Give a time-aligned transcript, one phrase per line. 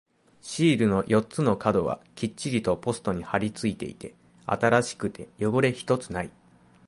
[0.41, 4.15] シールの四つの角はきっちりとポストに貼り付いていて、
[4.47, 6.31] 新しくて汚れ一つない。